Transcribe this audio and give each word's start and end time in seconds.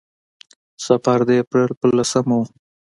سفر 0.85 1.19
د 1.27 1.29
اپرېل 1.43 1.71
په 1.79 1.87
لسمه 1.97 2.35
و. 2.39 2.43